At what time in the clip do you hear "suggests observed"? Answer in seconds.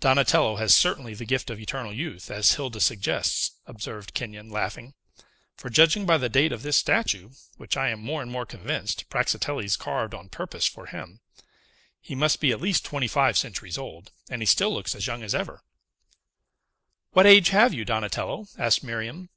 2.80-4.14